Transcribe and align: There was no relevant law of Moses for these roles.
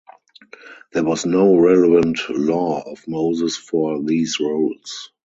There 0.93 1.03
was 1.03 1.27
no 1.27 1.55
relevant 1.57 2.21
law 2.27 2.81
of 2.81 3.07
Moses 3.07 3.55
for 3.55 4.01
these 4.01 4.39
roles. 4.39 5.11